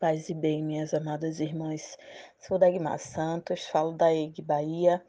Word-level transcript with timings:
Paz 0.00 0.30
e 0.30 0.34
bem, 0.34 0.64
minhas 0.64 0.94
amadas 0.94 1.40
irmãs. 1.40 1.98
Sou 2.38 2.58
Dagmar 2.58 2.98
Santos, 2.98 3.66
falo 3.66 3.92
da 3.92 4.10
EG 4.10 4.40
Bahia. 4.40 5.04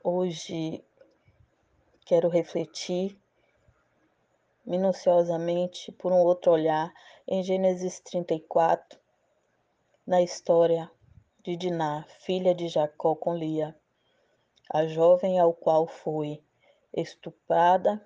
Hoje 0.00 0.84
quero 2.04 2.28
refletir 2.28 3.18
minuciosamente 4.64 5.90
por 5.90 6.12
um 6.12 6.18
outro 6.18 6.52
olhar 6.52 6.94
em 7.26 7.42
Gênesis 7.42 7.98
34, 7.98 8.96
na 10.06 10.22
história 10.22 10.88
de 11.42 11.56
Diná, 11.56 12.06
filha 12.20 12.54
de 12.54 12.68
Jacó 12.68 13.16
com 13.16 13.34
Lia, 13.34 13.76
a 14.72 14.86
jovem 14.86 15.40
ao 15.40 15.52
qual 15.52 15.88
foi 15.88 16.40
estuprada 16.94 18.00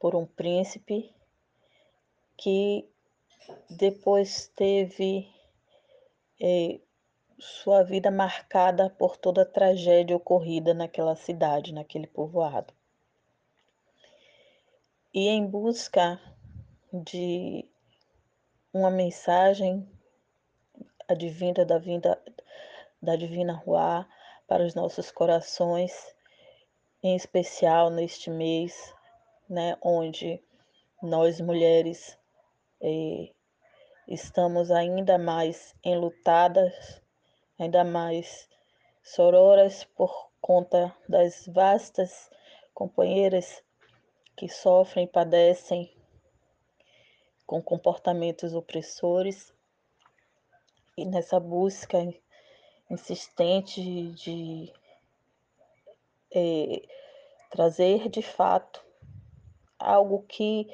por 0.00 0.16
um 0.16 0.26
príncipe 0.26 1.14
que 2.36 2.89
depois 3.68 4.48
teve 4.54 5.28
é, 6.40 6.80
sua 7.38 7.82
vida 7.82 8.10
marcada 8.10 8.90
por 8.90 9.16
toda 9.16 9.42
a 9.42 9.46
tragédia 9.46 10.16
ocorrida 10.16 10.74
naquela 10.74 11.16
cidade, 11.16 11.72
naquele 11.72 12.06
povoado. 12.06 12.72
E 15.12 15.28
em 15.28 15.46
busca 15.46 16.20
de 16.92 17.68
uma 18.72 18.90
mensagem 18.90 19.88
advinda 21.08 21.64
da 21.64 21.78
vinda 21.78 22.22
da 23.02 23.16
divina 23.16 23.54
Ruá 23.54 24.06
para 24.46 24.64
os 24.64 24.74
nossos 24.74 25.10
corações, 25.10 25.92
em 27.02 27.16
especial 27.16 27.88
neste 27.88 28.30
mês, 28.30 28.94
né, 29.48 29.76
onde 29.82 30.42
nós 31.02 31.40
mulheres 31.40 32.18
eh, 32.82 33.32
estamos 34.10 34.72
ainda 34.72 35.16
mais 35.16 35.72
enlutadas, 35.84 37.00
ainda 37.56 37.84
mais 37.84 38.48
sororas 39.00 39.84
por 39.84 40.30
conta 40.40 40.92
das 41.08 41.46
vastas 41.46 42.28
companheiras 42.74 43.62
que 44.36 44.48
sofrem, 44.48 45.06
padecem 45.06 45.96
com 47.46 47.62
comportamentos 47.62 48.52
opressores. 48.52 49.54
E 50.96 51.06
nessa 51.06 51.38
busca 51.38 51.98
insistente 52.90 54.10
de 54.12 54.72
é, 56.34 56.82
trazer 57.50 58.08
de 58.08 58.22
fato 58.22 58.84
algo 59.78 60.24
que 60.24 60.66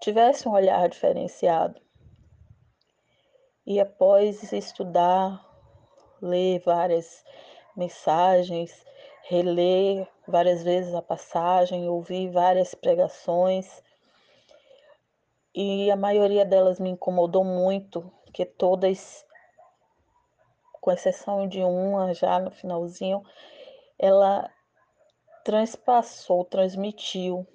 tivesse 0.00 0.48
um 0.48 0.52
olhar 0.52 0.88
diferenciado. 0.88 1.80
E 3.66 3.80
após 3.80 4.52
estudar, 4.52 5.44
ler 6.22 6.60
várias 6.60 7.24
mensagens, 7.76 8.84
reler 9.24 10.08
várias 10.26 10.62
vezes 10.62 10.94
a 10.94 11.02
passagem, 11.02 11.88
ouvir 11.88 12.30
várias 12.30 12.74
pregações, 12.74 13.82
e 15.54 15.90
a 15.90 15.96
maioria 15.96 16.44
delas 16.44 16.78
me 16.78 16.90
incomodou 16.90 17.42
muito, 17.42 18.12
que 18.32 18.44
todas, 18.44 19.24
com 20.80 20.92
exceção 20.92 21.48
de 21.48 21.62
uma 21.62 22.12
já 22.12 22.38
no 22.38 22.50
finalzinho, 22.50 23.24
ela 23.98 24.50
transpassou, 25.42 26.44
transmitiu 26.44 27.46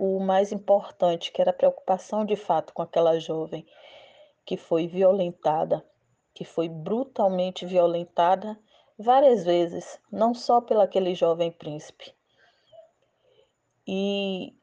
o 0.00 0.18
mais 0.18 0.50
importante, 0.50 1.30
que 1.30 1.42
era 1.42 1.50
a 1.50 1.54
preocupação 1.54 2.24
de 2.24 2.34
fato 2.34 2.72
com 2.72 2.80
aquela 2.80 3.20
jovem 3.20 3.66
que 4.46 4.56
foi 4.56 4.86
violentada, 4.86 5.84
que 6.32 6.42
foi 6.42 6.70
brutalmente 6.70 7.66
violentada 7.66 8.58
várias 8.98 9.44
vezes, 9.44 10.00
não 10.10 10.32
só 10.32 10.58
pelo 10.62 10.80
aquele 10.80 11.14
jovem 11.14 11.52
príncipe. 11.52 12.14
E 13.86 14.56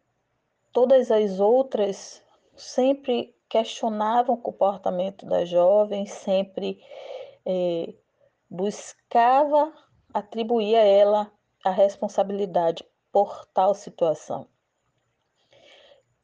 todas 0.74 1.12
as 1.12 1.40
outras 1.40 2.24
sempre 2.56 3.36
questionavam 3.48 4.34
o 4.34 4.42
comportamento 4.42 5.24
da 5.24 5.46
jovem, 5.46 6.08
sempre 6.08 6.82
eh, 7.46 7.94
buscava 8.50 9.72
atribuir 10.12 10.78
a 10.78 10.84
ela 10.84 11.32
a 11.64 11.70
responsabilidade 11.70 12.84
por 13.12 13.46
tal 13.54 13.76
situação. 13.76 14.48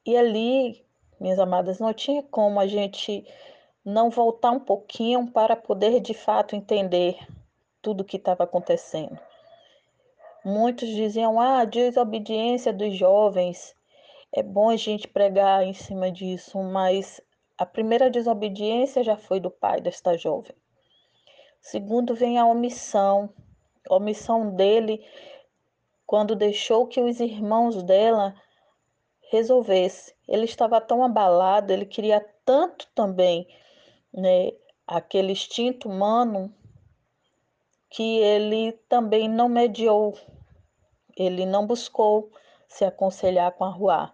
E 0.06 0.18
ali, 0.18 0.86
minhas 1.20 1.40
amadas, 1.40 1.80
não 1.80 1.94
tinha 1.94 2.22
como 2.24 2.60
a 2.60 2.68
gente 2.68 3.26
não 3.86 4.10
voltar 4.10 4.52
um 4.52 4.60
pouquinho 4.60 5.32
para 5.32 5.56
poder 5.56 6.00
de 6.00 6.14
fato 6.14 6.56
entender 6.56 7.18
tudo 7.82 8.02
o 8.02 8.04
que 8.04 8.18
estava 8.18 8.44
acontecendo. 8.44 9.20
Muitos 10.44 10.90
diziam: 10.90 11.40
ah, 11.40 11.64
desobediência 11.64 12.74
dos 12.74 12.96
jovens. 12.96 13.76
É 14.36 14.44
bom 14.44 14.70
a 14.70 14.76
gente 14.76 15.08
pregar 15.08 15.64
em 15.64 15.74
cima 15.74 16.12
disso, 16.12 16.58
mas 16.62 17.22
a 17.58 17.66
primeira 17.66 18.10
desobediência 18.10 19.04
já 19.04 19.16
foi 19.16 19.40
do 19.40 19.52
pai 19.52 19.80
desta 19.80 20.18
jovem. 20.18 20.56
Segundo, 21.62 22.14
vem 22.14 22.38
a 22.38 22.46
omissão. 22.46 23.30
A 23.90 23.96
omissão 23.96 24.54
dele 24.56 25.06
quando 26.06 26.36
deixou 26.36 26.88
que 26.88 27.02
os 27.02 27.20
irmãos 27.20 27.82
dela 27.84 28.36
resolvesse. 29.36 30.14
Ele 30.28 30.46
estava 30.46 30.80
tão 30.80 31.04
abalado, 31.04 31.74
ele 31.74 31.86
queria 31.86 32.24
tanto 32.46 32.88
também 32.94 33.48
né, 34.14 34.52
aquele 34.88 35.32
instinto 35.32 35.90
humano 35.90 36.54
que 37.90 38.20
ele 38.20 38.74
também 38.88 39.28
não 39.28 39.48
mediou, 39.50 40.18
ele 41.18 41.46
não 41.46 41.66
buscou 41.66 42.32
se 42.68 42.86
aconselhar 42.86 43.52
com 43.52 43.64
a 43.64 43.70
Ruá. 43.70 44.14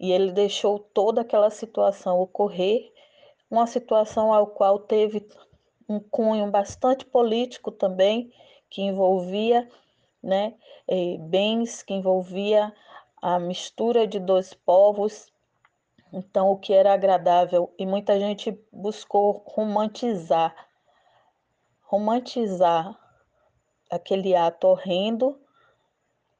E 0.00 0.12
ele 0.12 0.30
deixou 0.32 0.78
toda 0.78 1.22
aquela 1.22 1.50
situação 1.50 2.20
ocorrer, 2.20 2.92
uma 3.50 3.66
situação 3.66 4.32
ao 4.32 4.46
qual 4.46 4.78
teve 4.78 5.26
um 5.88 5.98
cunho 5.98 6.50
bastante 6.50 7.04
político 7.04 7.70
também, 7.70 8.32
que 8.70 8.82
envolvia 8.82 9.68
né, 10.22 10.54
eh, 10.86 11.16
bens, 11.18 11.82
que 11.82 11.94
envolvia 11.94 12.72
a 13.20 13.38
mistura 13.38 14.06
de 14.06 14.18
dois 14.18 14.54
povos, 14.54 15.32
então 16.12 16.50
o 16.50 16.58
que 16.58 16.72
era 16.72 16.92
agradável 16.92 17.72
e 17.78 17.84
muita 17.84 18.18
gente 18.18 18.58
buscou 18.72 19.42
romantizar, 19.46 20.54
romantizar 21.82 22.98
aquele 23.90 24.34
ato 24.34 24.66
horrendo, 24.68 25.38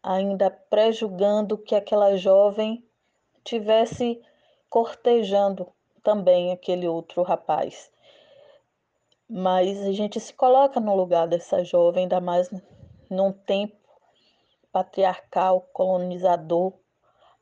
ainda 0.03 0.51
prejugando 0.51 1.59
que 1.59 1.75
aquela 1.75 2.17
jovem 2.17 2.85
tivesse 3.45 4.23
cortejando 4.71 5.73
também 6.03 6.53
aquele 6.53 6.87
outro 6.87 7.23
rapaz. 7.23 7.91
Mas 9.29 9.79
a 9.83 9.93
gente 9.93 10.19
se 10.21 10.33
coloca 10.33 10.81
no 10.81 10.95
lugar 10.95 11.27
dessa 11.29 11.65
jovem, 11.65 12.05
ainda 12.05 12.21
mais 12.21 12.51
num 13.11 13.33
tempo 13.33 13.77
patriarcal, 14.73 15.63
colonizador, 15.73 16.75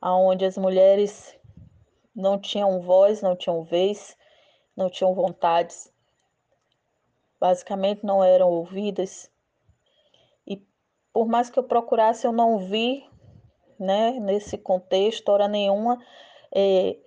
aonde 0.01 0.45
as 0.45 0.57
mulheres 0.57 1.37
não 2.15 2.39
tinham 2.39 2.81
voz, 2.81 3.21
não 3.21 3.35
tinham 3.35 3.63
vez, 3.63 4.17
não 4.75 4.89
tinham 4.89 5.13
vontades, 5.13 5.91
basicamente 7.39 8.05
não 8.05 8.23
eram 8.23 8.49
ouvidas. 8.49 9.31
E 10.45 10.65
por 11.13 11.27
mais 11.27 11.49
que 11.49 11.59
eu 11.59 11.63
procurasse, 11.63 12.25
eu 12.25 12.31
não 12.31 12.57
vi, 12.57 13.07
né, 13.79 14.11
nesse 14.19 14.57
contexto, 14.57 15.29
hora 15.29 15.47
nenhuma, 15.47 16.03
é, 16.53 16.97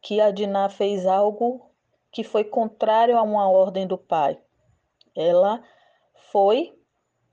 que 0.00 0.20
a 0.20 0.30
Diná 0.30 0.68
fez 0.68 1.06
algo 1.06 1.70
que 2.10 2.24
foi 2.24 2.44
contrário 2.44 3.16
a 3.18 3.22
uma 3.22 3.48
ordem 3.48 3.86
do 3.86 3.98
pai. 3.98 4.40
Ela 5.14 5.62
foi 6.32 6.76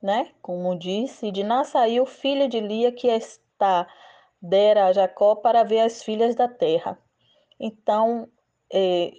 né? 0.04 0.30
Como 0.42 0.78
disse, 0.78 1.32
Diná 1.32 1.64
saiu 1.64 2.06
filha 2.06 2.50
de 2.50 2.60
Lia 2.60 2.92
que 2.92 3.08
está 3.08 3.88
dera 4.42 4.88
a 4.88 4.94
Jacó 4.94 5.36
para 5.36 5.64
ver 5.64 5.80
as 5.80 6.04
filhas 6.04 6.36
da 6.36 6.50
terra. 6.50 7.00
Então, 7.58 8.30
é, 8.72 9.14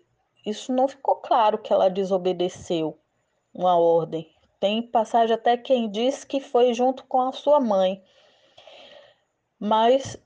isso 0.45 0.71
não 0.71 0.87
ficou 0.87 1.17
claro 1.17 1.57
que 1.57 1.73
ela 1.73 1.89
desobedeceu 1.89 2.99
uma 3.55 3.79
ordem. 3.79 4.31
Tem 4.61 4.83
passagem 4.83 5.35
até 5.35 5.57
quem 5.57 5.91
diz 5.91 6.23
que 6.23 6.39
foi 6.39 6.75
junto 6.75 7.07
com 7.07 7.23
a 7.23 7.33
sua 7.33 7.59
mãe. 7.59 8.05
Mas 9.59 10.23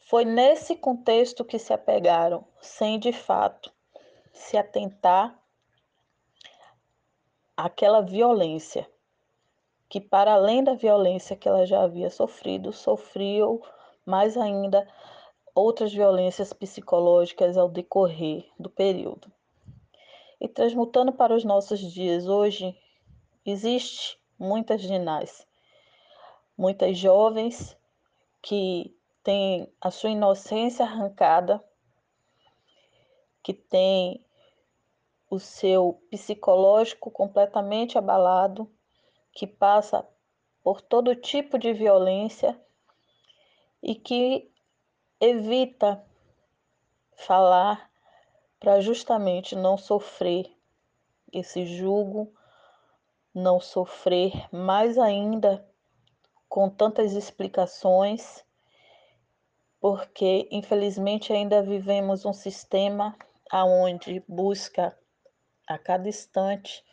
foi 0.00 0.24
nesse 0.24 0.74
contexto 0.74 1.44
que 1.44 1.58
se 1.58 1.72
apegaram, 1.72 2.44
sem 2.60 2.98
de 2.98 3.12
fato 3.12 3.72
se 4.32 4.56
atentar 4.56 5.38
àquela 7.56 8.00
violência 8.00 8.88
que, 9.90 10.00
para 10.00 10.34
além 10.34 10.62
da 10.62 10.74
violência 10.74 11.36
que 11.36 11.48
ela 11.48 11.66
já 11.66 11.82
havia 11.82 12.08
sofrido, 12.08 12.72
sofreu 12.72 13.60
mais 14.06 14.36
ainda 14.36 14.86
outras 15.52 15.92
violências 15.92 16.52
psicológicas 16.52 17.56
ao 17.56 17.68
decorrer 17.68 18.46
do 18.56 18.70
período. 18.70 19.30
E 20.40 20.48
transmutando 20.48 21.12
para 21.12 21.34
os 21.34 21.42
nossos 21.42 21.80
dias 21.80 22.28
hoje, 22.28 22.74
existe 23.44 24.16
muitas 24.38 24.80
ginás, 24.80 25.44
muitas 26.56 26.96
jovens 26.96 27.76
que 28.40 28.96
têm 29.24 29.68
a 29.80 29.90
sua 29.90 30.10
inocência 30.10 30.84
arrancada, 30.84 31.62
que 33.42 33.52
têm 33.52 34.24
o 35.28 35.40
seu 35.40 36.00
psicológico 36.10 37.10
completamente 37.10 37.98
abalado, 37.98 38.70
que 39.32 39.46
passa 39.46 40.06
por 40.62 40.80
todo 40.80 41.16
tipo 41.16 41.58
de 41.58 41.72
violência 41.72 42.60
e 43.82 43.94
que 43.94 44.50
evita 45.20 46.04
falar 47.14 47.90
para 48.58 48.80
justamente 48.80 49.56
não 49.56 49.78
sofrer 49.78 50.54
esse 51.32 51.64
julgo, 51.64 52.32
não 53.34 53.60
sofrer 53.60 54.32
mais 54.52 54.98
ainda 54.98 55.66
com 56.48 56.68
tantas 56.68 57.12
explicações, 57.12 58.44
porque 59.80 60.48
infelizmente 60.50 61.32
ainda 61.32 61.62
vivemos 61.62 62.26
um 62.26 62.32
sistema 62.32 63.16
aonde 63.50 64.22
busca 64.28 64.96
a 65.66 65.78
cada 65.78 66.08
instante 66.08 66.84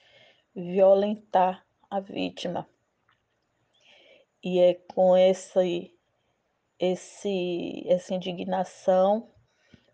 violentar 0.56 1.67
a 1.90 2.00
vítima. 2.00 2.68
E 4.44 4.60
é 4.60 4.74
com 4.94 5.18
esse, 5.18 5.94
esse, 6.80 7.84
essa 7.88 8.14
indignação, 8.14 9.32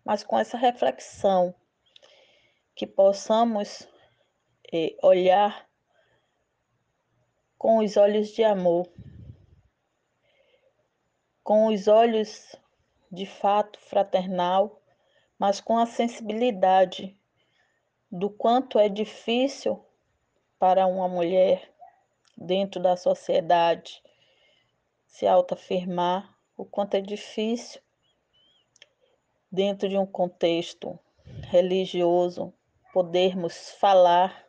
mas 0.04 0.22
com 0.22 0.38
essa 0.38 0.56
reflexão, 0.56 1.54
que 2.74 2.86
possamos 2.86 3.88
eh, 4.72 4.96
olhar 5.02 5.68
com 7.56 7.78
os 7.78 7.96
olhos 7.96 8.28
de 8.28 8.44
amor, 8.44 8.86
com 11.42 11.66
os 11.66 11.88
olhos 11.88 12.54
de 13.10 13.26
fato 13.26 13.78
fraternal, 13.80 14.82
mas 15.38 15.60
com 15.60 15.78
a 15.78 15.86
sensibilidade 15.86 17.18
do 18.10 18.28
quanto 18.28 18.78
é 18.78 18.88
difícil 18.88 19.84
para 20.58 20.86
uma 20.86 21.08
mulher 21.08 21.73
dentro 22.36 22.80
da 22.80 22.96
sociedade 22.96 24.02
se 25.06 25.26
autoafirmar, 25.26 26.36
o 26.56 26.64
quanto 26.64 26.94
é 26.94 27.00
difícil 27.00 27.80
dentro 29.50 29.88
de 29.88 29.96
um 29.96 30.06
contexto 30.06 30.98
religioso 31.48 32.52
podermos 32.92 33.70
falar, 33.72 34.46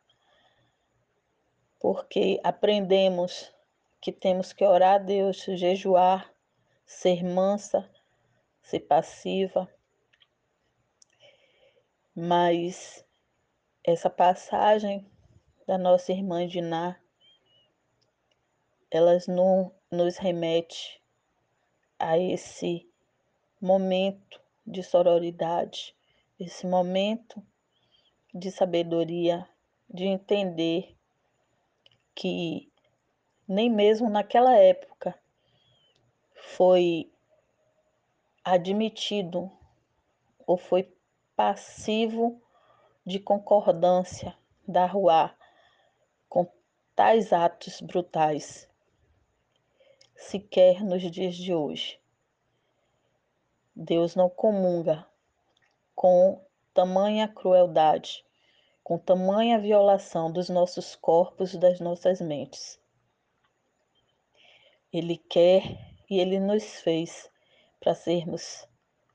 porque 1.80 2.40
aprendemos 2.44 3.54
que 4.02 4.12
temos 4.12 4.54
que 4.54 4.66
orar 4.66 4.96
a 4.96 4.98
Deus, 5.00 5.44
jejuar, 5.44 6.32
ser 6.86 7.24
mansa, 7.24 7.90
ser 8.62 8.82
passiva. 8.82 9.68
Mas 12.16 13.06
essa 13.84 14.10
passagem 14.10 15.06
da 15.68 15.78
nossa 15.78 16.12
irmã 16.12 16.48
Diná, 16.48 17.00
elas 18.92 19.28
não 19.28 19.72
nos 19.92 20.18
remete 20.18 21.02
a 21.98 22.18
esse 22.18 22.90
momento 23.60 24.40
de 24.66 24.84
sororidade, 24.84 25.96
esse 26.40 26.66
momento 26.66 27.42
de 28.34 28.52
sabedoria, 28.52 29.48
de 29.90 30.06
entender 30.06 30.96
que 32.14 32.72
nem 33.48 33.70
mesmo 33.70 34.10
naquela 34.10 34.56
época 34.56 35.18
foi 36.34 37.12
admitido 38.44 39.52
ou 40.46 40.58
foi 40.58 40.92
passivo 41.36 42.42
de 43.06 43.20
concordância 43.20 44.36
da 44.68 44.86
rua 44.86 45.36
com 46.28 46.48
tais 46.96 47.32
atos 47.34 47.82
brutais, 47.82 48.68
sequer 50.16 50.84
nos 50.84 51.02
dias 51.12 51.36
de 51.36 51.54
hoje. 51.54 52.00
Deus 53.76 54.16
não 54.16 54.30
comunga 54.30 55.06
com 55.94 56.42
tamanha 56.74 57.28
crueldade, 57.28 58.26
com 58.84 58.98
tamanha 58.98 59.60
violação 59.60 60.32
dos 60.32 60.50
nossos 60.50 60.96
corpos 60.96 61.54
e 61.54 61.58
das 61.58 61.80
nossas 61.80 62.22
mentes. 62.22 62.80
Ele 64.92 65.18
quer 65.18 65.64
e 66.10 66.20
ele 66.20 66.40
nos 66.40 66.82
fez 66.82 67.30
para 67.80 67.94
sermos 67.94 68.68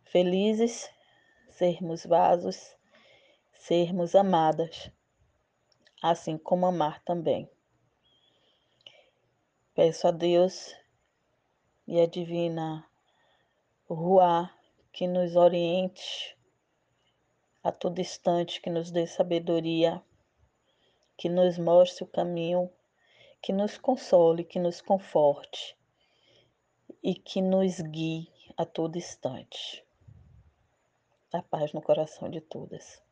felizes, 0.05 0.91
sermos 1.49 2.05
vasos 2.05 2.79
sermos 3.61 4.15
amadas, 4.15 4.91
assim 6.03 6.39
como 6.39 6.67
amar 6.67 7.03
também. 7.05 7.49
Peço 9.75 10.09
a 10.09 10.11
Deus 10.11 10.75
e 11.91 12.01
a 12.01 12.07
Divina 12.07 12.89
Ruá 13.89 14.49
que 14.93 15.09
nos 15.09 15.35
oriente 15.35 16.39
a 17.65 17.73
todo 17.73 18.01
instante, 18.01 18.61
que 18.61 18.71
nos 18.71 18.93
dê 18.93 19.09
sabedoria, 19.09 20.01
que 21.17 21.29
nos 21.29 21.59
mostre 21.59 22.05
o 22.05 22.07
caminho, 22.07 22.71
que 23.43 23.53
nos 23.53 23.77
console, 23.77 24.45
que 24.45 24.61
nos 24.61 24.81
conforte 24.81 25.77
e 27.03 27.13
que 27.13 27.43
nos 27.43 27.81
guie 27.81 28.33
a 28.57 28.65
todo 28.65 28.97
instante. 28.97 29.85
A 31.33 31.43
paz 31.43 31.73
no 31.73 31.83
coração 31.83 32.31
de 32.31 32.41
todas. 32.41 33.03